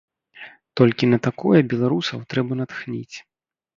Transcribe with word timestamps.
Толькі 0.79 1.09
на 1.11 1.19
такое 1.29 1.59
беларусаў 1.73 2.25
трэба 2.35 2.59
натхніць. 2.61 3.15